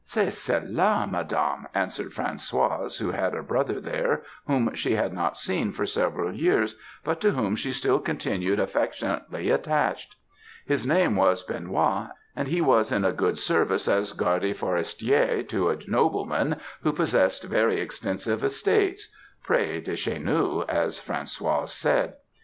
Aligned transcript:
"'C'est 0.03 0.31
cela, 0.31 1.05
Madame,' 1.07 1.67
answered 1.75 2.11
Françoise, 2.11 2.97
who 2.97 3.11
had 3.11 3.35
a 3.35 3.43
brother 3.43 3.79
there 3.79 4.23
whom 4.47 4.73
she 4.73 4.95
had 4.95 5.13
not 5.13 5.37
seen 5.37 5.71
for 5.71 5.85
several 5.85 6.33
years, 6.33 6.75
but 7.03 7.21
to 7.21 7.29
whom 7.29 7.55
she 7.55 7.71
still 7.71 7.99
continued 7.99 8.59
affectionately 8.59 9.51
attached. 9.51 10.15
His 10.65 10.87
name 10.87 11.15
was 11.15 11.43
Benoît, 11.47 12.09
and 12.35 12.47
he 12.47 12.61
was 12.61 12.91
in 12.91 13.05
a 13.05 13.11
good 13.13 13.37
service 13.37 13.87
as 13.87 14.13
garde 14.13 14.57
forestier 14.57 15.43
to 15.49 15.69
a 15.69 15.77
nobleman 15.87 16.55
who 16.81 16.93
possessed 16.93 17.43
very 17.43 17.79
extensive 17.79 18.43
estates, 18.43 19.07
près 19.45 19.81
de 19.83 19.95
chez 19.95 20.17
nous, 20.17 20.65
as 20.67 20.99
Françoise 20.99 21.69
said. 21.69 22.13